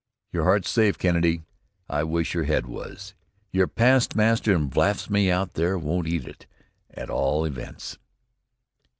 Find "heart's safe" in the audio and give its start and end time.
0.45-0.97